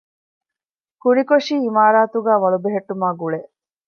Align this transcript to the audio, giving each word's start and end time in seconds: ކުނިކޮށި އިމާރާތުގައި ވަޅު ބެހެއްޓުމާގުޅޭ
ކުނިކޮށި 1.01 1.55
އިމާރާތުގައި 1.65 2.41
ވަޅު 2.43 2.57
ބެހެއްޓުމާގުޅޭ 2.63 3.39